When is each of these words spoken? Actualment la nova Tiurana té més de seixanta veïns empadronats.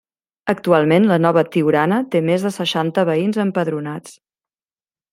Actualment 0.53 1.05
la 1.11 1.17
nova 1.25 1.43
Tiurana 1.57 2.01
té 2.15 2.23
més 2.31 2.49
de 2.49 2.55
seixanta 2.57 3.07
veïns 3.13 3.41
empadronats. 3.47 4.21